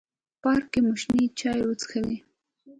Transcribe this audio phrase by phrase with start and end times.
[0.41, 2.17] پارک کې مو شنې چای وڅښلې.